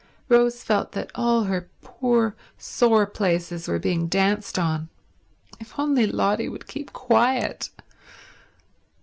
Rose 0.29 0.63
felt 0.63 0.93
that 0.93 1.11
all 1.13 1.43
her 1.43 1.69
poor 1.83 2.35
sore 2.57 3.05
places 3.05 3.67
were 3.67 3.77
being 3.77 4.07
danced 4.07 4.57
on. 4.57 4.89
If 5.59 5.77
only 5.77 6.07
Lotty 6.07 6.49
would 6.49 6.65
keep 6.67 6.91
quiet 6.91 7.69